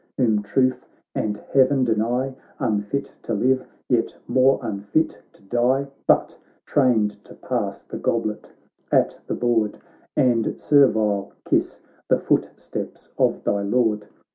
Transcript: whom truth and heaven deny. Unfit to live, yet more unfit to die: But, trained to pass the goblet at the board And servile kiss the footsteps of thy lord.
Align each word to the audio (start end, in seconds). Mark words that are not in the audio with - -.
whom 0.17 0.41
truth 0.41 0.83
and 1.13 1.37
heaven 1.53 1.83
deny. 1.83 2.33
Unfit 2.57 3.13
to 3.21 3.35
live, 3.35 3.67
yet 3.87 4.17
more 4.27 4.57
unfit 4.63 5.21
to 5.31 5.43
die: 5.43 5.85
But, 6.07 6.39
trained 6.65 7.23
to 7.23 7.35
pass 7.35 7.83
the 7.83 7.99
goblet 7.99 8.49
at 8.91 9.19
the 9.27 9.35
board 9.35 9.77
And 10.17 10.59
servile 10.59 11.33
kiss 11.45 11.79
the 12.09 12.17
footsteps 12.17 13.11
of 13.19 13.43
thy 13.43 13.61
lord. 13.61 14.07